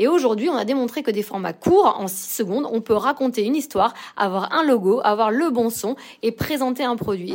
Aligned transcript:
Et 0.00 0.06
aujourd'hui, 0.06 0.48
on 0.48 0.56
a 0.56 0.64
démontré 0.64 1.02
que 1.02 1.10
des 1.10 1.24
formats 1.24 1.52
courts, 1.52 1.96
en 1.98 2.06
6 2.06 2.36
secondes, 2.36 2.68
on 2.70 2.80
peut 2.80 2.94
raconter 2.94 3.44
une 3.44 3.56
histoire, 3.56 3.94
avoir 4.16 4.52
un 4.52 4.62
logo, 4.62 5.00
avoir 5.02 5.32
le 5.32 5.50
bon 5.50 5.70
son 5.70 5.96
et 6.22 6.30
présenter 6.30 6.84
un 6.84 6.94
produit. 6.94 7.34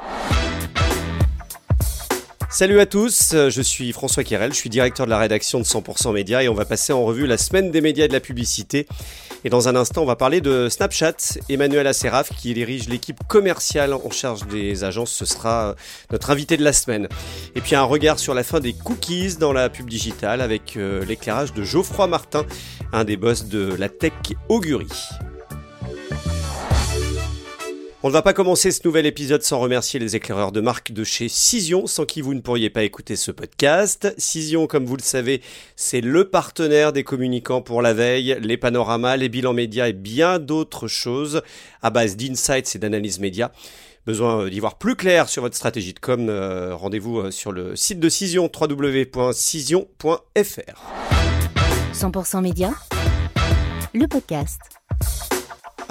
Salut 2.54 2.80
à 2.80 2.86
tous, 2.86 3.34
je 3.34 3.62
suis 3.64 3.92
François 3.94 4.24
Kirel, 4.24 4.54
je 4.54 4.58
suis 4.58 4.70
directeur 4.70 5.08
de 5.08 5.10
la 5.10 5.18
rédaction 5.18 5.58
de 5.58 5.64
100% 5.64 6.14
Média 6.14 6.44
et 6.44 6.50
on 6.50 6.54
va 6.54 6.66
passer 6.66 6.94
en 6.94 7.04
revue 7.04 7.26
la 7.26 7.40
semaine 7.40 7.72
des 7.72 7.82
médias 7.82 8.06
et 8.06 8.08
de 8.08 8.14
la 8.14 8.20
publicité. 8.20 8.86
Et 9.44 9.50
dans 9.50 9.70
un 9.70 9.76
instant, 9.76 10.04
on 10.04 10.06
va 10.06 10.16
parler 10.16 10.40
de 10.40 10.70
Snapchat. 10.70 11.40
Emmanuel 11.50 11.88
Asseraf, 11.88 12.30
qui 12.30 12.54
dirige 12.54 12.88
l'équipe 12.90 13.18
commerciale 13.28 13.92
en 13.96 14.12
charge 14.12 14.46
des 14.46 14.84
agences, 14.84 15.12
ce 15.12 15.26
sera 15.26 15.74
notre 16.12 16.30
invité 16.30 16.56
de 16.56 16.64
la 16.64 16.74
semaine. 16.74 17.08
Et 17.56 17.62
puis 17.62 17.74
un 17.74 17.82
regard 17.82 18.20
sur 18.20 18.36
la 18.36 18.44
fin 18.44 18.60
des 18.60 18.74
cookies 18.74 19.38
dans 19.40 19.52
la 19.52 19.70
pub 19.70 19.90
digitale 19.90 20.40
avec 20.40 20.78
euh, 20.78 21.04
l'éclairage 21.06 21.54
de 21.54 21.64
Geoffroy 21.64 22.06
Martin, 22.06 22.46
un 22.92 23.04
des 23.04 23.18
boss 23.18 23.46
de 23.46 23.74
la 23.80 23.90
tech 23.90 24.14
Augury. 24.48 24.86
On 28.06 28.10
ne 28.10 28.14
va 28.14 28.22
pas 28.22 28.34
commencer 28.34 28.72
ce 28.72 28.82
nouvel 28.84 29.06
épisode 29.06 29.44
sans 29.44 29.60
remercier 29.60 29.98
les 29.98 30.18
éclaireurs 30.18 30.52
de 30.52 30.60
marque 30.60 30.92
de 30.92 31.06
chez 31.06 31.30
Cision, 31.30 31.88
sans 31.88 32.06
qui 32.06 32.20
vous 32.20 32.34
ne 32.34 32.42
pourriez 32.42 32.70
pas 32.70 32.84
écouter 32.84 33.16
ce 33.16 33.32
podcast. 33.32 34.14
Cision, 34.18 34.68
comme 34.68 34.86
vous 34.86 34.98
le 34.98 35.02
savez, 35.02 35.42
c'est 35.78 36.02
le 36.02 36.30
partenaire 36.30 36.92
des 36.92 37.06
communicants 37.06 37.62
pour 37.62 37.82
la 37.82 37.94
veille, 37.94 38.38
les 38.42 38.58
panoramas, 38.58 39.16
les 39.16 39.30
bilans 39.30 39.54
médias 39.54 39.88
et 39.88 39.94
bien 39.94 40.38
d'autres 40.38 40.90
choses 40.90 41.44
à 41.82 41.92
base 41.92 42.18
d'insights 42.18 42.76
et 42.76 42.78
d'analyses 42.78 43.22
médias. 43.22 43.52
Besoin 44.06 44.50
d'y 44.50 44.60
voir 44.60 44.78
plus 44.78 44.98
clair 44.98 45.30
sur 45.30 45.42
votre 45.42 45.56
stratégie 45.56 45.94
de 45.94 46.00
com, 46.00 46.28
euh, 46.28 46.76
rendez-vous 46.76 47.20
euh, 47.20 47.32
sur 47.32 47.54
le 47.54 47.78
site 47.78 48.02
de 48.02 48.10
Cision, 48.10 48.52
www.cision.fr. 48.54 49.88
100% 51.94 52.42
médias, 52.42 52.74
le 53.94 54.08
podcast. 54.10 54.60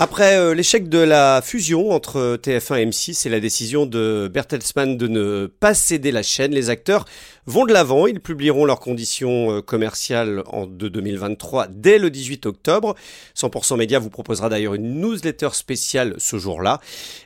Après 0.05 0.37
euh, 0.37 0.53
l'échec 0.53 0.89
de 0.89 0.99
la 0.99 1.41
fusion 1.45 1.93
entre 1.93 2.37
TF1 2.37 2.81
et 2.81 2.87
M6 2.87 3.25
et 3.25 3.31
la 3.31 3.39
décision 3.39 3.87
de 3.87 4.29
Bertelsmann 4.35 4.97
de 4.97 5.07
ne 5.07 5.47
pas 5.47 5.75
céder 5.75 6.11
la 6.11 6.25
chaîne, 6.25 6.51
les 6.51 6.71
acteurs 6.71 7.05
vont 7.47 7.67
de 7.67 7.73
l'avant. 7.73 8.09
Ils 8.09 8.19
publieront 8.19 8.65
leurs 8.65 8.81
conditions 8.81 9.53
euh, 9.53 9.63
commerciales 9.63 10.43
en 10.49 10.67
de 10.67 10.89
2023 10.89 11.69
dès 11.69 11.99
le 11.99 12.11
18 12.11 12.47
octobre. 12.47 12.97
100% 13.37 13.77
Média 13.77 14.01
vous 14.01 14.11
proposera 14.11 14.49
d'ailleurs 14.49 14.75
une 14.75 15.01
newsletter 15.01 15.51
spéciale 15.53 16.17
ce 16.19 16.37
jour-là. 16.37 16.81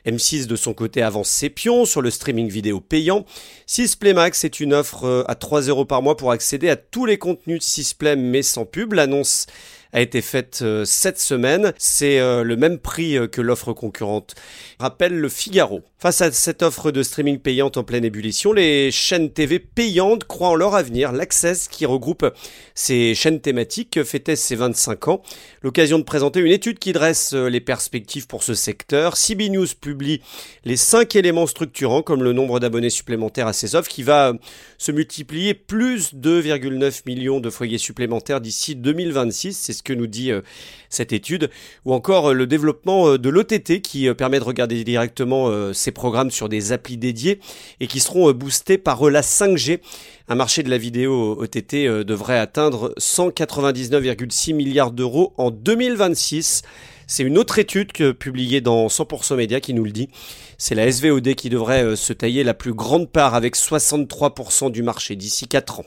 M6 0.05 0.45
de 0.45 0.55
son 0.55 0.75
côté 0.75 1.01
avance 1.01 1.29
ses 1.29 1.49
pions 1.49 1.83
sur 1.85 2.03
le 2.03 2.11
streaming 2.11 2.47
vidéo 2.47 2.79
payant. 2.79 3.25
6play 3.67 4.13
Max 4.13 4.43
est 4.43 4.59
une 4.59 4.75
offre 4.75 5.05
euh, 5.05 5.23
à 5.27 5.33
3 5.33 5.61
euros 5.61 5.85
par 5.85 6.03
mois 6.03 6.15
pour 6.15 6.29
accéder 6.29 6.69
à 6.69 6.75
tous 6.75 7.07
les 7.07 7.17
contenus 7.17 7.57
de 7.57 7.63
6play 7.63 8.15
mais 8.15 8.43
sans 8.43 8.65
pub. 8.65 8.93
L'annonce 8.93 9.47
a 9.93 10.01
été 10.01 10.21
faite 10.21 10.59
euh, 10.61 10.85
cette 10.85 11.19
semaine. 11.19 11.73
C'est 11.77 12.19
euh, 12.19 12.43
le 12.43 12.55
même 12.55 12.77
prix 12.77 13.17
euh, 13.17 13.27
que 13.27 13.41
l'offre 13.41 13.73
concurrente. 13.73 14.35
Rappelle 14.79 15.17
le 15.17 15.29
Figaro. 15.29 15.81
Face 15.99 16.21
à 16.21 16.31
cette 16.31 16.61
offre 16.61 16.91
de 16.91 17.01
streaming 17.01 17.39
payante 17.39 17.77
en 17.77 17.83
pleine 17.83 18.05
ébullition, 18.05 18.53
les 18.53 18.91
chaînes 18.91 19.31
TV 19.31 19.59
payantes 19.59 20.25
croient 20.25 20.49
en 20.49 20.55
leur 20.55 20.75
avenir. 20.75 21.11
L'Access, 21.11 21.67
qui 21.67 21.85
regroupe 21.85 22.25
ces 22.75 23.15
chaînes 23.15 23.41
thématiques, 23.41 24.03
fêtait 24.03 24.35
ses 24.35 24.55
25 24.55 25.07
ans. 25.07 25.21
L'occasion 25.63 25.97
de 25.97 26.03
présenter 26.03 26.39
une 26.39 26.51
étude 26.51 26.77
qui 26.77 26.93
dresse 26.93 27.33
les 27.33 27.61
perspectives 27.61 28.27
pour 28.27 28.43
ce 28.43 28.53
secteur. 28.53 29.17
CB 29.17 29.49
News 29.49 29.67
publie 29.81 30.21
les 30.65 30.77
5 30.77 31.15
éléments 31.15 31.47
structurants, 31.47 32.03
comme 32.03 32.23
le 32.23 32.33
nombre 32.33 32.59
d'abonnés 32.59 32.91
supplémentaires 32.91 33.47
à 33.47 33.53
ces 33.53 33.73
offres, 33.73 33.89
qui 33.89 34.03
va 34.03 34.33
se 34.77 34.91
multiplier 34.91 35.55
plus 35.55 36.13
de 36.13 36.41
2,9 36.41 37.01
millions 37.07 37.39
de 37.39 37.49
foyers 37.49 37.79
supplémentaires 37.79 38.41
d'ici 38.41 38.75
2026. 38.75 39.57
C'est 39.57 39.73
ce 39.77 39.83
que 39.83 39.93
nous 39.93 40.07
dit 40.07 40.31
euh, 40.31 40.41
cette 40.89 41.13
étude. 41.13 41.49
Ou 41.85 41.93
encore 41.93 42.31
euh, 42.31 42.33
le 42.33 42.47
développement 42.47 43.09
euh, 43.09 43.17
de 43.17 43.29
l'OTT 43.29 43.81
qui 43.81 44.13
permet 44.15 44.39
de 44.39 44.43
regarder 44.43 44.83
directement 44.83 45.73
ces 45.73 45.91
programmes 45.91 46.31
sur 46.31 46.49
des 46.49 46.71
applis 46.71 46.97
dédiés 46.97 47.39
et 47.79 47.87
qui 47.87 47.99
seront 47.99 48.31
boostés 48.31 48.77
par 48.77 49.09
la 49.09 49.21
5G. 49.21 49.79
Un 50.27 50.35
marché 50.35 50.63
de 50.63 50.69
la 50.69 50.77
vidéo 50.77 51.37
OTT 51.39 52.03
devrait 52.03 52.39
atteindre 52.39 52.93
199,6 52.99 54.53
milliards 54.53 54.91
d'euros 54.91 55.33
en 55.37 55.51
2026. 55.51 56.63
C'est 57.07 57.23
une 57.23 57.37
autre 57.37 57.59
étude 57.59 57.91
que, 57.91 58.11
publiée 58.11 58.61
dans 58.61 58.87
100% 58.87 59.35
Média 59.35 59.59
qui 59.59 59.73
nous 59.73 59.85
le 59.85 59.91
dit. 59.91 60.09
C'est 60.57 60.75
la 60.75 60.91
SVOD 60.91 61.35
qui 61.35 61.49
devrait 61.49 61.95
se 61.95 62.13
tailler 62.13 62.43
la 62.43 62.53
plus 62.53 62.73
grande 62.73 63.09
part 63.09 63.35
avec 63.35 63.55
63% 63.55 64.71
du 64.71 64.83
marché 64.83 65.15
d'ici 65.15 65.47
4 65.47 65.81
ans. 65.81 65.85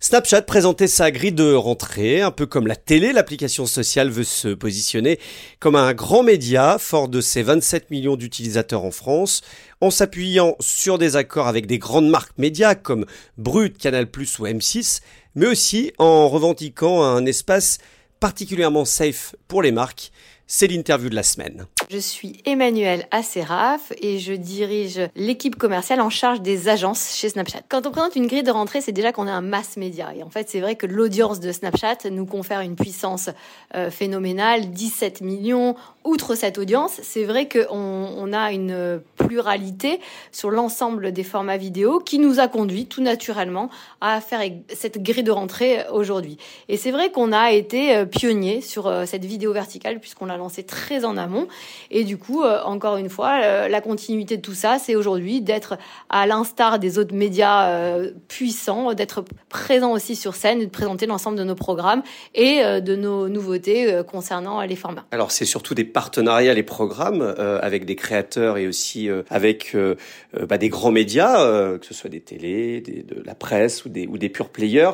Snapchat 0.00 0.42
présentait 0.42 0.86
sa 0.86 1.10
grille 1.10 1.32
de 1.32 1.54
rentrée, 1.54 2.20
un 2.20 2.30
peu 2.30 2.46
comme 2.46 2.68
la 2.68 2.76
télé, 2.76 3.12
l'application 3.12 3.66
sociale 3.66 4.10
veut 4.10 4.22
se 4.22 4.46
positionner 4.46 5.18
comme 5.58 5.74
un 5.74 5.92
grand 5.92 6.22
média 6.22 6.76
fort 6.78 7.08
de 7.08 7.20
ses 7.20 7.42
27 7.42 7.90
millions 7.90 8.14
d'utilisateurs 8.14 8.84
en 8.84 8.92
France, 8.92 9.40
en 9.80 9.90
s'appuyant 9.90 10.54
sur 10.60 10.98
des 10.98 11.16
accords 11.16 11.48
avec 11.48 11.66
des 11.66 11.78
grandes 11.78 12.08
marques 12.08 12.38
médias 12.38 12.76
comme 12.76 13.06
Brut, 13.38 13.76
Canal+, 13.76 14.06
ou 14.06 14.46
M6, 14.46 15.00
mais 15.34 15.48
aussi 15.48 15.92
en 15.98 16.28
revendiquant 16.28 17.02
un 17.02 17.26
espace 17.26 17.78
particulièrement 18.20 18.84
safe 18.84 19.34
pour 19.48 19.62
les 19.62 19.72
marques. 19.72 20.12
C'est 20.50 20.66
l'interview 20.66 21.10
de 21.10 21.14
la 21.14 21.22
semaine. 21.22 21.66
Je 21.90 21.98
suis 21.98 22.40
Emmanuel 22.46 23.06
Asseraf 23.10 23.92
et 24.00 24.18
je 24.18 24.32
dirige 24.32 24.98
l'équipe 25.14 25.56
commerciale 25.56 26.00
en 26.00 26.08
charge 26.08 26.40
des 26.40 26.70
agences 26.70 27.14
chez 27.14 27.28
Snapchat. 27.28 27.60
Quand 27.68 27.86
on 27.86 27.90
présente 27.90 28.16
une 28.16 28.26
grille 28.26 28.42
de 28.42 28.50
rentrée, 28.50 28.80
c'est 28.80 28.92
déjà 28.92 29.12
qu'on 29.12 29.26
est 29.26 29.30
un 29.30 29.42
mass 29.42 29.76
média. 29.76 30.08
Et 30.16 30.22
en 30.22 30.30
fait, 30.30 30.48
c'est 30.48 30.60
vrai 30.60 30.74
que 30.74 30.86
l'audience 30.86 31.38
de 31.38 31.52
Snapchat 31.52 32.08
nous 32.10 32.24
confère 32.24 32.60
une 32.60 32.76
puissance 32.76 33.28
euh, 33.74 33.90
phénoménale, 33.90 34.70
17 34.70 35.20
millions. 35.20 35.76
Outre 36.04 36.34
cette 36.34 36.56
audience, 36.56 36.98
c'est 37.02 37.24
vrai 37.24 37.46
qu'on 37.46 37.68
on 37.76 38.32
a 38.32 38.50
une 38.52 39.02
pluralité 39.18 40.00
sur 40.32 40.50
l'ensemble 40.50 41.12
des 41.12 41.24
formats 41.24 41.58
vidéo 41.58 42.00
qui 42.00 42.18
nous 42.18 42.40
a 42.40 42.48
conduit 42.48 42.86
tout 42.86 43.02
naturellement 43.02 43.68
à 44.00 44.22
faire 44.22 44.40
cette 44.74 45.02
grille 45.02 45.24
de 45.24 45.30
rentrée 45.30 45.84
aujourd'hui. 45.92 46.38
Et 46.70 46.78
c'est 46.78 46.90
vrai 46.90 47.10
qu'on 47.10 47.32
a 47.32 47.52
été 47.52 47.94
euh, 47.94 48.06
pionnier 48.06 48.62
sur 48.62 48.86
euh, 48.86 49.04
cette 49.04 49.26
vidéo 49.26 49.52
verticale 49.52 50.00
puisqu'on 50.00 50.24
l'a 50.24 50.37
lancée 50.38 50.62
très 50.62 51.04
en 51.04 51.16
amont 51.16 51.46
et 51.90 52.04
du 52.04 52.16
coup, 52.16 52.42
euh, 52.42 52.60
encore 52.62 52.96
une 52.96 53.08
fois, 53.08 53.40
euh, 53.42 53.68
la 53.68 53.80
continuité 53.80 54.36
de 54.36 54.42
tout 54.42 54.54
ça, 54.54 54.78
c'est 54.78 54.94
aujourd'hui 54.94 55.40
d'être 55.40 55.78
à 56.08 56.26
l'instar 56.26 56.78
des 56.78 56.98
autres 56.98 57.14
médias 57.14 57.70
euh, 57.70 58.10
puissants, 58.28 58.94
d'être 58.94 59.24
présent 59.48 59.92
aussi 59.92 60.16
sur 60.16 60.34
scène 60.34 60.60
de 60.60 60.66
présenter 60.66 61.06
l'ensemble 61.06 61.38
de 61.38 61.44
nos 61.44 61.54
programmes 61.54 62.02
et 62.34 62.62
de 62.62 62.96
nos 62.96 63.28
nouveautés 63.28 64.02
concernant 64.06 64.60
les 64.62 64.76
formats. 64.76 65.04
Alors, 65.10 65.30
c'est 65.30 65.44
surtout 65.44 65.74
des 65.74 65.84
partenariats, 65.84 66.54
les 66.54 66.62
programmes, 66.62 67.22
avec 67.38 67.84
des 67.84 67.96
créateurs 67.96 68.58
et 68.58 68.66
aussi 68.66 69.08
avec 69.30 69.76
bah, 70.48 70.58
des 70.58 70.68
grands 70.68 70.90
médias, 70.90 71.78
que 71.78 71.86
ce 71.86 71.94
soit 71.94 72.10
des 72.10 72.20
télés, 72.20 72.80
de 72.80 73.22
la 73.24 73.34
presse 73.34 73.84
ou 73.84 73.88
des, 73.88 74.06
ou 74.06 74.18
des 74.18 74.28
pure 74.28 74.50
players. 74.50 74.92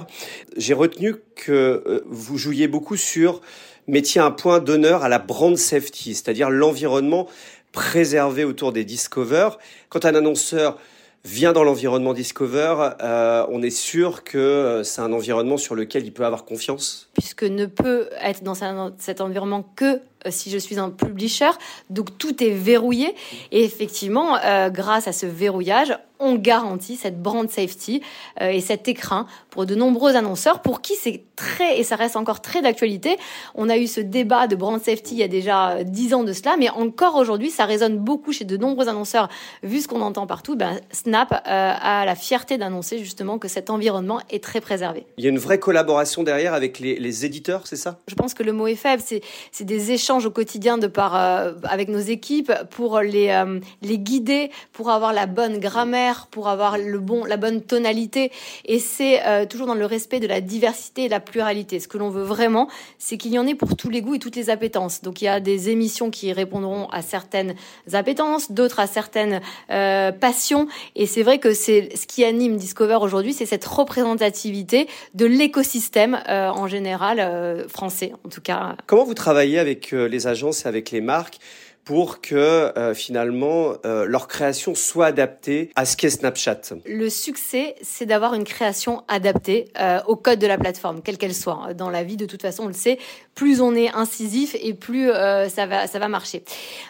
J'ai 0.57 0.75
retenu 0.75 1.17
que 1.35 2.05
vous 2.07 2.39
jouiez 2.39 2.69
beaucoup 2.69 2.97
sur 2.97 3.41
mettiez 3.87 4.21
un 4.21 4.31
point 4.31 4.61
d'honneur 4.61 5.03
à 5.05 5.09
la 5.09 5.19
brand 5.19 5.57
safety, 5.57 6.15
c'est-à-dire 6.15 6.51
l'environnement 6.51 7.29
préservé 7.73 8.45
autour 8.45 8.73
des 8.73 8.85
Discover. 8.85 9.51
Quand 9.89 10.05
un 10.05 10.15
annonceur 10.15 10.79
vient 11.25 11.53
dans 11.53 11.65
l'environnement 11.65 12.13
Discover, 12.13 12.91
euh, 13.03 13.47
on 13.49 13.63
est 13.63 13.71
sûr 13.71 14.25
que 14.25 14.39
euh, 14.39 14.85
c'est 14.85 15.01
un 15.01 15.13
environnement 15.13 15.57
sur 15.57 15.75
lequel 15.75 16.05
il 16.05 16.13
peut 16.13 16.25
avoir 16.25 16.45
confiance. 16.45 17.11
Puisque 17.15 17.45
ne 17.45 17.67
peut 17.67 18.09
être 18.21 18.43
dans 18.43 18.55
cet 18.99 19.21
environnement 19.21 19.65
que 19.77 20.01
euh, 20.27 20.31
si 20.31 20.51
je 20.51 20.59
suis 20.59 20.79
un 20.79 20.91
publisher. 20.91 21.51
Donc 21.91 22.17
tout 22.19 22.43
est 22.43 22.51
verrouillé. 22.51 23.15
Et 23.53 23.65
effectivement, 23.65 24.37
euh, 24.45 24.71
grâce 24.71 25.07
à 25.07 25.13
ce 25.13 25.27
verrouillage, 25.27 25.97
on 26.21 26.37
garantit 26.37 26.97
cette 26.97 27.21
brand 27.21 27.51
safety 27.51 28.01
euh, 28.41 28.49
et 28.49 28.61
cet 28.61 28.89
écrin 28.89 29.27
pour 29.51 29.67
de 29.67 29.75
nombreux 29.75 30.17
annonceurs 30.17 30.63
pour 30.63 30.81
qui 30.81 30.95
c'est 30.95 31.25
très, 31.37 31.79
et 31.79 31.83
ça 31.83 31.97
reste 31.97 32.17
encore 32.17 32.41
très 32.41 32.63
d'actualité. 32.63 33.19
On 33.55 33.69
a 33.69 33.77
eu 33.77 33.87
ce 33.87 34.01
débat 34.01 34.47
de 34.47 34.55
brand 34.55 34.81
safety 34.81 35.17
il 35.17 35.19
y 35.19 35.23
a 35.25 35.29
déjà 35.29 35.83
dix 35.83 36.15
ans 36.15 36.23
de 36.23 36.33
cela, 36.33 36.57
mais 36.57 36.71
encore 36.71 37.17
aujourd'hui, 37.17 37.51
ça 37.51 37.65
résonne 37.65 37.99
beaucoup 37.99 38.33
chez 38.33 38.45
de 38.45 38.57
nombreux 38.57 38.89
annonceurs. 38.89 39.29
Vu 39.65 39.81
ce 39.81 39.89
qu'on 39.89 40.01
entend 40.01 40.27
partout, 40.27 40.57
ben, 40.57 40.81
Snap 40.93 41.43
a 41.45 42.05
la 42.07 42.15
fierté 42.15 42.59
d'annoncer 42.59 42.99
justement 42.99 43.39
que 43.39 43.49
cet 43.49 43.69
environnement 43.69 44.21
est 44.31 44.43
très 44.43 44.61
préservé. 44.61 45.05
Il 45.19 45.25
y 45.25 45.27
a 45.27 45.31
une 45.31 45.39
vraie 45.39 45.59
collaboration 45.59 46.23
derrière 46.23 46.55
avec 46.55 46.79
les, 46.79 47.04
les 47.05 47.25
éditeurs, 47.25 47.67
c'est 47.67 47.77
ça? 47.77 48.01
Je 48.09 48.15
pense 48.15 48.35
que 48.35 48.43
le 48.43 48.53
mot 48.53 48.67
est 48.67 48.75
faible. 48.75 49.03
C'est 49.53 49.65
des 49.65 49.93
échanges 49.93 50.27
au 50.27 50.31
quotidien 50.31 50.79
de 50.79 50.89
par, 50.89 51.15
euh, 51.15 51.53
avec 51.65 51.89
nos 51.89 52.01
équipes 52.01 52.53
pour 52.71 53.01
les, 53.01 53.29
euh, 53.29 53.61
les 53.83 53.99
guider, 53.99 54.51
pour 54.73 54.91
avoir 54.91 55.13
la 55.13 55.27
bonne 55.27 55.59
grammaire, 55.59 56.27
pour 56.31 56.49
avoir 56.49 56.79
le 56.79 56.99
bon, 56.99 57.25
la 57.25 57.37
bonne 57.37 57.61
tonalité. 57.61 58.33
Et 58.65 58.79
c'est 58.79 59.25
euh, 59.25 59.47
toujours 59.47 59.67
dans 59.67 59.75
le 59.75 59.87
respect 59.87 60.19
de 60.19 60.27
la 60.27 60.41
diversité 60.41 61.05
et 61.05 61.09
la 61.09 61.21
pluralité. 61.21 61.79
Ce 61.79 61.87
que 61.87 61.99
l'on 61.99 62.11
veut 62.11 62.25
vraiment, 62.25 62.69
c'est 62.99 63.19
qu'il 63.19 63.33
y 63.33 63.39
en 63.39 63.47
ait 63.47 63.55
pour 63.55 63.77
tous 63.77 63.91
les 63.91 64.01
goûts 64.01 64.15
et 64.15 64.19
toutes 64.19 64.37
les 64.37 64.51
appétences. 64.51 65.03
Donc 65.03 65.23
il 65.23 65.27
y 65.27 65.29
a 65.29 65.41
des 65.41 65.69
émissions 65.69 66.11
qui 66.11 66.33
répondront 66.33 66.89
à 66.89 67.03
certaines 67.03 67.55
appétences, 67.93 68.51
d'autres 68.51 68.81
à 68.81 68.87
certaines 68.87 69.41
passions. 69.69 70.67
Et 70.97 71.07
c'est 71.07 71.23
vrai 71.23 71.39
que 71.39 71.53
c'est 71.53 71.95
ce 71.95 72.07
qui 72.07 72.25
anime 72.25 72.57
Discover 72.57 72.99
aujourd'hui, 73.03 73.35
c'est 73.35 73.47
cette 73.47 73.65
représentativité 73.65 74.89
de 75.15 75.27
l'écosystème 75.27 76.23
en 76.29 76.67
général 76.67 76.94
euh, 77.03 77.69
français, 77.69 78.13
en 78.25 78.29
tout 78.29 78.41
cas. 78.41 78.77
Comment 78.87 79.05
vous 79.05 79.15
travaillez 79.15 79.59
avec 79.59 79.93
les 79.93 80.27
agences 80.27 80.65
et 80.65 80.69
avec 80.69 80.91
les 80.91 81.01
marques? 81.01 81.39
Pour 81.85 82.21
que 82.21 82.35
euh, 82.35 82.95
finalement 82.95 83.75
euh, 83.85 84.07
leur 84.07 84.27
création 84.27 84.75
soit 84.75 85.07
adaptée 85.07 85.71
à 85.77 85.85
ce 85.85 85.97
qu'est 85.97 86.11
Snapchat 86.11 86.61
Le 86.87 87.11
succès, 87.11 87.77
c'est 87.83 88.07
d'avoir 88.07 88.35
une 88.35 88.45
création 88.45 89.05
adaptée 89.09 89.67
euh, 89.79 90.01
au 90.07 90.17
code 90.17 90.39
de 90.39 90.47
la 90.47 90.57
plateforme, 90.57 91.03
quelle 91.03 91.19
qu'elle 91.19 91.35
soit. 91.35 91.75
Dans 91.75 91.91
la 91.91 92.03
vie, 92.03 92.17
de 92.17 92.27
toute 92.27 92.43
façon, 92.43 92.65
on 92.65 92.69
le 92.69 92.73
sait, 92.73 92.99
plus 93.35 93.61
on 93.61 93.75
est 93.75 93.91
incisif 93.95 94.57
et 94.61 94.75
plus 94.75 95.09
ça 95.09 95.67
va 95.67 95.87
ça 95.87 95.99
va 95.99 96.09
marcher. 96.09 96.45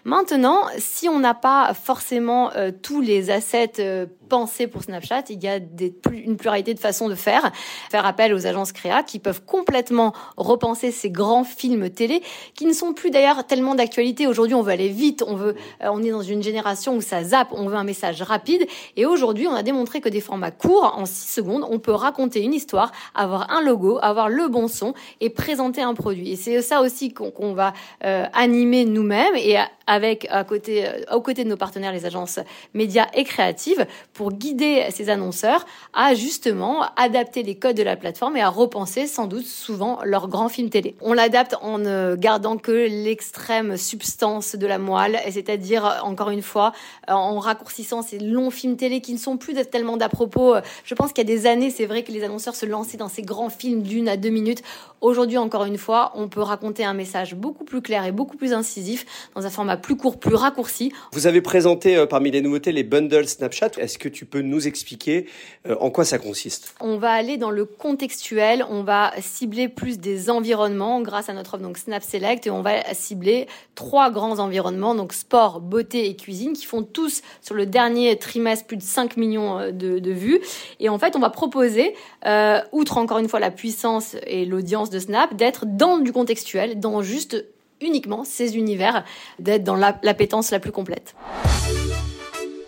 Maintenant, 0.05 0.63
si 0.79 1.09
on 1.09 1.19
n'a 1.19 1.35
pas 1.35 1.73
forcément 1.75 2.51
tous 2.83 3.01
les 3.01 3.31
assets 3.31 4.07
pensés 4.29 4.67
pour 4.67 4.83
Snapchat, 4.83 5.25
il 5.31 5.43
y 5.43 5.49
a 5.49 5.59
des, 5.59 5.95
une 6.13 6.37
pluralité 6.37 6.75
de 6.75 6.79
façons 6.79 7.09
de 7.09 7.15
faire. 7.15 7.53
Faire 7.91 8.07
appel 8.07 8.35
aux 8.35 8.47
agences 8.47 8.73
créa 8.73 9.03
qui 9.03 9.19
peuvent 9.19 9.45
complètement 9.45 10.13
repenser 10.37 10.91
ces 10.91 11.11
grands 11.11 11.45
films 11.45 11.91
télé 11.91 12.23
qui 12.55 12.67
ne 12.67 12.73
sont 12.73 12.93
plus 12.93 13.11
d'ailleurs 13.11 13.47
tellement 13.47 13.75
d'actualité. 13.75 14.27
Aujourd'hui, 14.27 14.55
on 14.55 14.63
veut 14.63 14.73
aller 14.73 14.84
vite, 14.89 15.25
on 15.27 15.35
veut, 15.35 15.55
euh, 15.83 15.89
on 15.91 16.03
est 16.03 16.11
dans 16.11 16.23
une 16.23 16.43
génération 16.43 16.97
où 16.97 17.01
ça 17.01 17.23
zappe, 17.23 17.49
on 17.53 17.67
veut 17.67 17.77
un 17.77 17.85
message 17.85 18.23
rapide. 18.23 18.67
Et 18.97 19.07
aujourd'hui, 19.07 19.47
on 19.47 19.55
a 19.55 19.63
démontré 19.63 20.01
que 20.01 20.09
des 20.09 20.21
formats 20.21 20.51
courts, 20.51 20.95
en 20.97 21.07
6 21.07 21.33
secondes, 21.35 21.67
on 21.69 21.79
peut 21.79 21.93
raconter 21.93 22.43
une 22.43 22.55
histoire, 22.55 22.93
avoir 23.15 23.51
un 23.51 23.63
logo, 23.63 23.99
avoir 24.03 24.29
le 24.29 24.49
bon 24.49 24.69
son 24.69 24.95
et 25.21 25.31
présenter 25.31 25.83
un 25.83 25.95
produit. 25.95 26.33
Et 26.33 26.37
c'est 26.37 26.63
ça 26.63 26.81
aussi 26.81 27.13
qu'on 27.13 27.55
va 27.55 27.73
euh, 28.05 28.25
animer 28.33 28.85
nous-mêmes 28.85 29.37
et 29.37 29.57
avec 29.87 30.27
à 30.31 30.45
côté, 30.45 30.87
euh, 30.87 31.15
aux 31.15 31.21
côtés 31.21 31.45
de 31.45 31.49
nos 31.49 31.57
partenaires, 31.57 31.93
les 31.93 32.07
agences 32.07 32.39
médias 32.73 33.07
et 33.15 33.25
créatives, 33.25 33.87
pour 34.13 34.33
guider 34.33 34.87
ces 34.91 35.11
annonceurs 35.11 35.67
à 35.93 36.15
justement 36.15 36.85
adapter 36.97 37.43
les 37.43 37.55
codes 37.57 37.77
de 37.77 37.83
la 37.83 37.97
plateforme 37.97 38.37
et 38.37 38.41
à 38.41 38.49
repenser 38.49 39.07
sans 39.07 39.27
doute 39.27 39.47
souvent 39.47 39.99
leur 40.05 40.29
grand 40.29 40.49
film 40.49 40.71
télé. 40.71 40.95
On 41.01 41.13
l'adapte 41.13 41.57
en 41.63 41.79
ne 41.79 42.17
gardant 42.17 42.57
que 42.57 42.73
l'extrême 42.73 43.77
substance 43.77 44.57
de 44.57 44.67
la 44.67 44.79
moelle, 44.79 45.21
c'est-à-dire 45.31 46.01
encore 46.05 46.31
une 46.31 46.43
fois 46.43 46.73
en 47.09 47.39
raccourcissant 47.39 48.03
ces 48.03 48.19
longs 48.19 48.51
films 48.51 48.77
télé 48.77 49.01
qui 49.01 49.13
ne 49.13 49.19
sont 49.19 49.37
plus 49.37 49.55
tellement 49.71 49.97
d'à 49.97 50.09
propos. 50.09 50.55
Je 50.85 50.95
pense 50.95 51.13
qu'il 51.13 51.29
y 51.29 51.33
a 51.33 51.37
des 51.37 51.47
années, 51.47 51.71
c'est 51.71 51.87
vrai 51.87 52.03
que 52.03 52.13
les 52.13 52.25
annonceurs 52.25 52.55
se 52.55 52.67
lançaient 52.67 52.97
dans 52.97 53.09
ces 53.09 53.23
grands 53.23 53.51
films 53.51 53.83
d'une 53.83 54.09
à 54.09 54.17
deux 54.17 54.31
minutes. 54.31 54.63
Aujourd'hui, 55.01 55.39
encore 55.39 55.65
une 55.65 55.79
fois, 55.79 56.13
on 56.15 56.29
peut 56.29 56.41
raconter 56.41 56.85
un 56.85 56.95
message 56.95 57.35
beaucoup 57.35 57.65
plus 57.65 57.83
clair 57.83 58.05
et 58.05 58.13
beaucoup 58.13 58.37
plus 58.37 58.53
incisif 58.53 59.05
dans 59.35 59.45
un 59.45 59.51
format 59.51 59.74
plus 59.77 59.97
court, 59.97 60.19
plus 60.19 60.35
raccourci. 60.35 60.93
Vous 61.13 61.27
avez 61.27 61.41
présenté 61.41 61.97
euh, 61.97 62.07
parmi 62.07 62.31
les 62.31 62.41
nouveautés 62.41 62.73
les 62.73 62.83
bundles 62.83 63.29
Snapchat. 63.29 63.73
Est-ce 63.79 63.99
que 63.99 64.09
tu 64.09 64.25
peux 64.25 64.41
nous 64.41 64.67
expliquer 64.67 65.27
euh, 65.67 65.77
en 65.81 65.91
quoi 65.91 66.05
ça 66.05 66.19
consiste? 66.19 66.75
On 66.81 66.97
va 66.97 67.11
aller 67.11 67.37
dans 67.37 67.51
le 67.51 67.65
contextuel, 67.65 68.65
on 68.69 68.83
va 68.83 69.13
cibler 69.21 69.69
plus 69.69 69.99
des 69.99 70.31
environnements 70.31 71.01
grâce 71.01 71.29
à 71.29 71.33
notre 71.33 71.55
offre 71.55 71.63
donc 71.63 71.79
Snap 71.79 72.03
Select 72.03 72.47
et 72.47 72.51
on 72.51 72.63
va 72.63 72.95
cibler 72.95 73.47
trois 73.75 74.11
grands 74.11 74.39
environnements 74.39 74.95
donc 74.95 75.13
sport, 75.13 75.61
beauté 75.61 76.09
et 76.09 76.17
cuisine 76.17 76.53
qui 76.53 76.67
font 76.67 76.83
tous 76.83 77.23
sur 77.41 77.55
le 77.55 77.67
dernier 77.67 78.17
trimestre 78.17 78.67
plus 78.67 78.77
de 78.77 78.83
5 78.83 79.17
millions 79.17 79.59
euh, 79.59 79.71
de, 79.71 80.13
vues 80.13 80.41
et 80.81 80.89
en 80.89 80.99
fait 80.99 81.17
on 81.17 81.19
va 81.19 81.31
proposer 81.31 81.95
outre 82.73 82.99
encore 82.99 83.19
une 83.19 83.29
fois 83.29 83.41
la 83.41 83.51
puissance 83.51 84.17
et 84.27 84.45
l'audience 84.45 84.91
de 84.91 84.99
Snap 84.99 85.35
d'être 85.35 85.67
dans 85.67 85.99
du 85.99 86.13
contextuel, 86.13 86.81
dans 86.81 87.03
juste 87.03 87.45
uniquement 87.85 88.25
ces 88.25 88.57
univers, 88.57 89.05
d'être 89.39 89.65
dans 89.65 89.77
l'appétence 89.77 90.51
la, 90.51 90.61
plus 90.61 90.73
complète. 90.73 91.15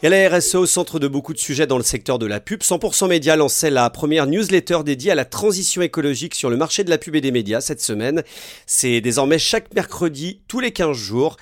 Et 0.02 0.08
la 0.08 0.28
RSE 0.28 0.56
au 0.56 0.66
centre 0.66 0.98
de 0.98 1.08
beaucoup 1.08 1.32
de 1.32 1.38
sujets 1.38 1.66
dans 1.66 1.78
le 1.78 1.82
secteur 1.82 2.18
de 2.18 2.26
la 2.26 2.38
pub. 2.38 2.60
100% 2.60 3.08
Média 3.08 3.34
lançait 3.34 3.70
la 3.70 3.88
première 3.88 4.26
newsletter 4.26 4.80
dédiée 4.84 5.10
à 5.10 5.14
la 5.14 5.24
transition 5.24 5.80
écologique 5.80 6.34
sur 6.34 6.50
le 6.50 6.56
marché 6.56 6.84
de 6.84 6.90
la 6.90 6.98
pub 6.98 7.16
et 7.16 7.22
des 7.22 7.32
médias 7.32 7.62
cette 7.62 7.80
semaine. 7.80 8.22
C'est 8.66 9.00
désormais 9.00 9.38
chaque 9.38 9.74
mercredi, 9.74 10.40
tous 10.48 10.60
les 10.60 10.70
15 10.70 10.96
jours. 10.96 11.36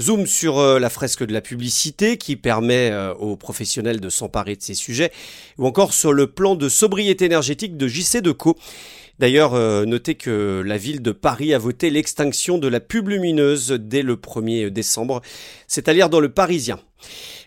Zoom 0.00 0.26
sur 0.26 0.58
euh, 0.58 0.78
la 0.78 0.90
fresque 0.90 1.24
de 1.24 1.32
la 1.32 1.40
publicité 1.40 2.18
qui 2.18 2.36
permet 2.36 2.90
euh, 2.90 3.12
aux 3.14 3.36
professionnels 3.36 4.00
de 4.00 4.08
s'emparer 4.08 4.54
de 4.56 4.62
ces 4.62 4.74
sujets, 4.74 5.12
ou 5.58 5.66
encore 5.66 5.92
sur 5.92 6.12
le 6.12 6.28
plan 6.28 6.54
de 6.54 6.68
sobriété 6.68 7.24
énergétique 7.24 7.76
de 7.76 7.88
JC 7.88 8.22
Deco. 8.22 8.56
D'ailleurs, 9.18 9.54
euh, 9.54 9.84
notez 9.84 10.14
que 10.14 10.62
la 10.64 10.76
ville 10.76 11.02
de 11.02 11.10
Paris 11.10 11.52
a 11.52 11.58
voté 11.58 11.90
l'extinction 11.90 12.58
de 12.58 12.68
la 12.68 12.80
pub 12.80 13.08
lumineuse 13.08 13.72
dès 13.72 14.02
le 14.02 14.16
1er 14.16 14.70
décembre. 14.70 15.22
C'est 15.66 15.88
à 15.88 15.92
lire 15.92 16.08
dans 16.08 16.20
le 16.20 16.28
Parisien. 16.28 16.78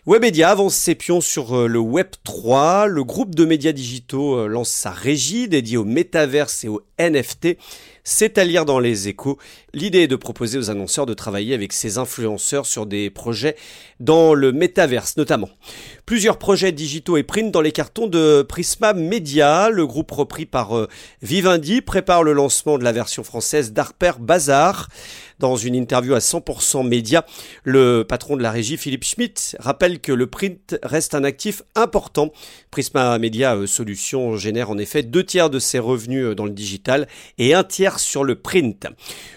Webedia 0.04 0.50
avance 0.50 0.74
ses 0.74 0.94
pions 0.94 1.20
sur 1.20 1.56
euh, 1.56 1.66
le 1.68 1.78
Web 1.78 2.08
3. 2.24 2.86
Le 2.86 3.04
groupe 3.04 3.34
de 3.34 3.44
médias 3.44 3.72
digitaux 3.72 4.36
euh, 4.36 4.46
lance 4.48 4.70
sa 4.70 4.90
régie 4.90 5.48
dédiée 5.48 5.76
au 5.76 5.84
métaverse 5.84 6.64
et 6.64 6.68
au 6.68 6.82
NFT. 6.98 7.56
C'est 8.04 8.36
à 8.36 8.44
lire 8.44 8.64
dans 8.64 8.80
les 8.80 9.06
échos. 9.06 9.38
L'idée 9.74 10.00
est 10.00 10.08
de 10.08 10.16
proposer 10.16 10.58
aux 10.58 10.70
annonceurs 10.70 11.06
de 11.06 11.14
travailler 11.14 11.54
avec 11.54 11.72
ces 11.72 11.98
influenceurs 11.98 12.66
sur 12.66 12.84
des 12.84 13.10
projets 13.10 13.54
dans 14.00 14.34
le 14.34 14.50
métaverse 14.50 15.16
notamment. 15.16 15.50
Plusieurs 16.04 16.38
projets 16.38 16.72
digitaux 16.72 17.16
et 17.16 17.22
print 17.22 17.52
dans 17.52 17.60
les 17.60 17.70
cartons 17.70 18.08
de 18.08 18.42
Prisma 18.42 18.92
Media. 18.92 19.70
Le 19.70 19.86
groupe 19.86 20.10
repris 20.10 20.46
par 20.46 20.76
euh, 20.76 20.88
Vivendi 21.22 21.80
prépare 21.80 22.24
le 22.24 22.32
lancement 22.32 22.76
de 22.76 22.82
la 22.82 22.90
version 22.90 23.22
française 23.22 23.72
d'Harper 23.72 24.12
Bazaar. 24.18 24.88
Dans 25.42 25.56
une 25.56 25.74
interview 25.74 26.14
à 26.14 26.20
100% 26.20 26.86
média, 26.86 27.26
le 27.64 28.04
patron 28.08 28.36
de 28.36 28.44
la 28.44 28.52
régie, 28.52 28.76
Philippe 28.76 29.02
Schmitt, 29.02 29.56
rappelle 29.58 29.98
que 29.98 30.12
le 30.12 30.28
print 30.28 30.78
reste 30.84 31.16
un 31.16 31.24
actif 31.24 31.62
important. 31.74 32.30
Prisma 32.70 33.18
Media 33.18 33.56
euh, 33.56 33.66
Solutions 33.66 34.36
génère 34.36 34.70
en 34.70 34.78
effet 34.78 35.02
deux 35.02 35.24
tiers 35.24 35.50
de 35.50 35.58
ses 35.58 35.80
revenus 35.80 36.26
euh, 36.26 36.34
dans 36.36 36.44
le 36.44 36.52
digital 36.52 37.08
et 37.38 37.54
un 37.54 37.64
tiers 37.64 37.98
sur 37.98 38.22
le 38.22 38.36
print. 38.36 38.86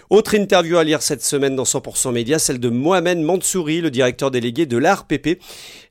Autre 0.08 0.36
interview 0.36 0.76
à 0.76 0.84
lire 0.84 1.02
cette 1.02 1.24
semaine 1.24 1.56
dans 1.56 1.64
100% 1.64 2.12
Média, 2.12 2.38
celle 2.38 2.60
de 2.60 2.68
Mohamed 2.68 3.18
Mansouri, 3.18 3.80
le 3.80 3.90
directeur 3.90 4.30
délégué 4.30 4.64
de 4.64 4.76
l'ARPP. 4.76 5.40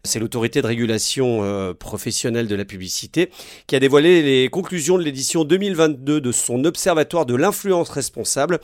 C'est 0.05 0.19
l'autorité 0.19 0.61
de 0.61 0.67
régulation 0.67 1.43
euh, 1.43 1.73
professionnelle 1.73 2.47
de 2.47 2.55
la 2.55 2.63
publicité 2.63 3.31
qui 3.67 3.75
a 3.75 3.79
dévoilé 3.81 4.21
les 4.21 4.47
conclusions 4.49 4.97
de 4.97 5.03
l'édition 5.03 5.43
2022 5.43 6.21
de 6.21 6.31
son 6.31 6.63
observatoire 6.63 7.25
de 7.25 7.35
l'influence 7.35 7.89
responsable. 7.89 8.59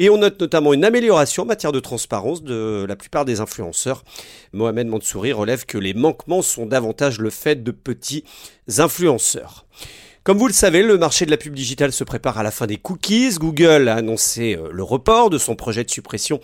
Et 0.00 0.10
on 0.10 0.18
note 0.18 0.40
notamment 0.40 0.72
une 0.72 0.84
amélioration 0.84 0.95
en 1.38 1.44
matière 1.44 1.72
de 1.72 1.80
transparence 1.80 2.42
de 2.42 2.86
la 2.88 2.96
plupart 2.96 3.26
des 3.26 3.40
influenceurs. 3.40 4.02
Mohamed 4.52 4.86
Mansouri 4.86 5.32
relève 5.32 5.66
que 5.66 5.76
les 5.76 5.92
manquements 5.92 6.40
sont 6.40 6.64
davantage 6.64 7.18
le 7.20 7.28
fait 7.28 7.62
de 7.62 7.70
petits 7.70 8.24
influenceurs. 8.78 9.66
Comme 10.24 10.38
vous 10.38 10.46
le 10.48 10.54
savez, 10.54 10.82
le 10.82 10.96
marché 10.96 11.26
de 11.26 11.30
la 11.30 11.36
pub 11.36 11.54
digitale 11.54 11.92
se 11.92 12.02
prépare 12.02 12.38
à 12.38 12.42
la 12.42 12.50
fin 12.50 12.66
des 12.66 12.78
cookies. 12.78 13.34
Google 13.38 13.88
a 13.88 13.94
annoncé 13.94 14.56
euh, 14.56 14.70
le 14.72 14.82
report 14.82 15.30
de 15.30 15.38
son 15.38 15.54
projet 15.54 15.84
de 15.84 15.90
suppression 15.90 16.40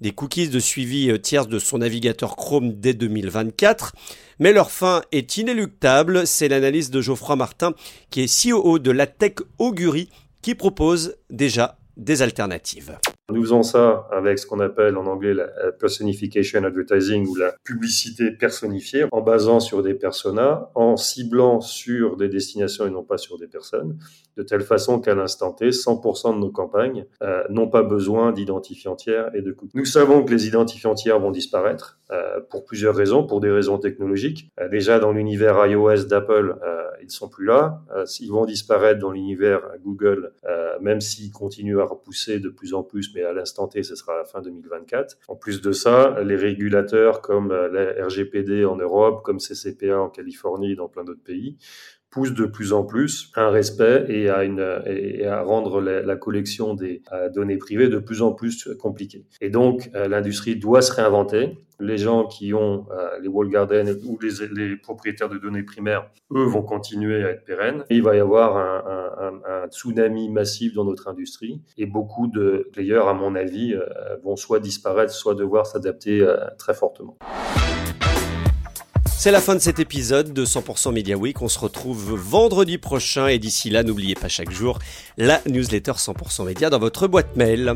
des 0.00 0.12
cookies 0.12 0.48
de 0.48 0.60
suivi 0.60 1.10
euh, 1.10 1.18
tierce 1.18 1.48
de 1.48 1.58
son 1.58 1.78
navigateur 1.78 2.36
Chrome 2.36 2.72
dès 2.74 2.94
2024. 2.94 3.92
Mais 4.38 4.52
leur 4.52 4.70
fin 4.70 5.02
est 5.12 5.36
inéluctable. 5.36 6.26
C'est 6.26 6.48
l'analyse 6.48 6.90
de 6.90 7.00
Geoffroy 7.02 7.36
Martin, 7.36 7.74
qui 8.10 8.22
est 8.22 8.52
CEO 8.54 8.78
de 8.78 8.90
la 8.90 9.06
tech 9.06 9.34
Augury, 9.58 10.08
qui 10.40 10.54
propose 10.54 11.16
déjà 11.28 11.76
des 11.96 12.22
alternatives. 12.22 12.98
Nous 13.32 13.42
faisons 13.42 13.64
ça 13.64 14.06
avec 14.12 14.38
ce 14.38 14.46
qu'on 14.46 14.60
appelle 14.60 14.96
en 14.96 15.04
anglais 15.06 15.34
la 15.34 15.48
personification 15.72 16.62
advertising 16.62 17.26
ou 17.26 17.34
la 17.34 17.56
publicité 17.64 18.30
personnifiée 18.30 19.06
en 19.10 19.20
basant 19.20 19.58
sur 19.58 19.82
des 19.82 19.94
personas, 19.94 20.70
en 20.76 20.96
ciblant 20.96 21.60
sur 21.60 22.16
des 22.16 22.28
destinations 22.28 22.86
et 22.86 22.90
non 22.90 23.02
pas 23.02 23.18
sur 23.18 23.36
des 23.36 23.48
personnes, 23.48 23.98
de 24.36 24.44
telle 24.44 24.60
façon 24.60 25.00
qu'à 25.00 25.16
l'instant 25.16 25.52
T, 25.52 25.70
100% 25.70 26.34
de 26.34 26.38
nos 26.38 26.50
campagnes 26.50 27.06
euh, 27.22 27.42
n'ont 27.48 27.68
pas 27.68 27.82
besoin 27.82 28.30
d'identifiants 28.30 28.94
tiers 28.94 29.34
et 29.34 29.42
de 29.42 29.50
cookies. 29.50 29.76
Nous 29.76 29.86
savons 29.86 30.22
que 30.22 30.30
les 30.30 30.46
identifiants 30.46 30.94
tiers 30.94 31.18
vont 31.18 31.32
disparaître 31.32 31.98
euh, 32.12 32.38
pour 32.48 32.64
plusieurs 32.64 32.94
raisons, 32.94 33.26
pour 33.26 33.40
des 33.40 33.50
raisons 33.50 33.78
technologiques. 33.78 34.50
Euh, 34.60 34.68
déjà 34.68 35.00
dans 35.00 35.10
l'univers 35.10 35.66
iOS 35.66 36.04
d'Apple, 36.04 36.56
ils 37.02 37.10
sont 37.10 37.28
plus 37.28 37.46
là. 37.46 37.82
Ils 38.20 38.30
vont 38.30 38.46
disparaître 38.46 38.98
dans 38.98 39.10
l'univers 39.10 39.60
Google, 39.84 40.32
même 40.80 41.00
s'ils 41.00 41.30
continuent 41.30 41.78
à 41.78 41.84
repousser 41.84 42.40
de 42.40 42.48
plus 42.48 42.74
en 42.74 42.82
plus 42.82 43.12
mais 43.16 43.24
à 43.24 43.32
l'instant 43.32 43.66
T, 43.66 43.82
ce 43.82 43.96
sera 43.96 44.16
la 44.16 44.24
fin 44.24 44.42
2024. 44.42 45.16
En 45.28 45.36
plus 45.36 45.62
de 45.62 45.72
ça, 45.72 46.22
les 46.22 46.36
régulateurs 46.36 47.22
comme 47.22 47.48
la 47.48 48.04
RGPD 48.04 48.64
en 48.64 48.76
Europe, 48.76 49.22
comme 49.24 49.38
CCPA 49.38 49.98
en 49.98 50.10
Californie 50.10 50.72
et 50.72 50.76
dans 50.76 50.88
plein 50.88 51.02
d'autres 51.02 51.24
pays, 51.24 51.56
pousse 52.16 52.32
de 52.32 52.46
plus 52.46 52.72
en 52.72 52.82
plus 52.82 53.30
un 53.36 53.50
respect 53.50 54.06
et 54.08 54.30
à, 54.30 54.44
une, 54.44 54.66
et 54.86 55.26
à 55.26 55.42
rendre 55.42 55.82
la, 55.82 56.16
collection 56.16 56.72
des 56.72 57.02
données 57.34 57.58
privées 57.58 57.88
de 57.88 57.98
plus 57.98 58.22
en 58.22 58.32
plus 58.32 58.70
compliquée. 58.80 59.26
Et 59.42 59.50
donc, 59.50 59.90
l'industrie 59.92 60.56
doit 60.56 60.80
se 60.80 60.92
réinventer 60.92 61.58
les 61.80 61.98
gens 61.98 62.26
qui 62.26 62.54
ont 62.54 62.86
euh, 62.90 63.18
les 63.20 63.28
wall 63.28 63.48
gardens 63.48 63.96
ou 64.06 64.18
les, 64.20 64.76
propriétaires 64.76 65.28
de 65.28 65.38
données 65.38 65.62
primaires, 65.62 66.10
eux, 66.32 66.44
vont 66.44 66.62
continuer 66.62 67.22
à 67.24 67.30
être 67.30 67.44
pérennes. 67.44 67.84
Et 67.90 67.96
il 67.96 68.02
va 68.02 68.16
y 68.16 68.20
avoir 68.20 68.56
un, 68.56 69.10
un, 69.18 69.64
un, 69.64 69.68
tsunami 69.68 70.30
massif 70.30 70.72
dans 70.72 70.84
notre 70.84 71.08
industrie. 71.08 71.60
Et 71.76 71.86
beaucoup 71.86 72.28
de 72.28 72.68
players, 72.72 73.04
à 73.06 73.12
mon 73.12 73.34
avis, 73.34 73.74
euh, 73.74 73.84
vont 74.22 74.36
soit 74.36 74.60
disparaître, 74.60 75.12
soit 75.12 75.34
devoir 75.34 75.66
s'adapter 75.66 76.22
euh, 76.22 76.36
très 76.58 76.74
fortement. 76.74 77.18
C'est 79.26 79.32
la 79.32 79.40
fin 79.40 79.56
de 79.56 79.60
cet 79.60 79.80
épisode 79.80 80.32
de 80.32 80.46
100% 80.46 80.92
Media 80.92 81.16
Week. 81.16 81.42
On 81.42 81.48
se 81.48 81.58
retrouve 81.58 82.14
vendredi 82.14 82.78
prochain 82.78 83.26
et 83.26 83.40
d'ici 83.40 83.70
là, 83.70 83.82
n'oubliez 83.82 84.14
pas 84.14 84.28
chaque 84.28 84.52
jour 84.52 84.78
la 85.18 85.42
newsletter 85.46 85.94
100% 85.94 86.44
Média 86.44 86.70
dans 86.70 86.78
votre 86.78 87.08
boîte 87.08 87.34
mail. 87.34 87.74